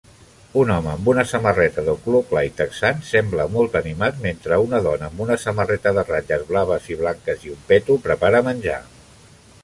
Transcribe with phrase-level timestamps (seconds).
[0.59, 4.79] Un home amb una samarreta de color clar i texans sembla molt animat mentre una
[4.87, 8.79] dona amb una samarreta de ratlles blaves i blanques i un peto prepara menjar.